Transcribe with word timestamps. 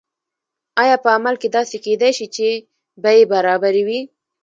آیا 0.81 0.95
په 1.03 1.09
عمل 1.17 1.35
کې 1.41 1.49
داسې 1.57 1.75
کیدای 1.85 2.11
شي 2.17 2.27
چې 2.35 2.47
بیې 3.03 3.23
برابرې 3.33 3.83
وي؟ 3.87 4.01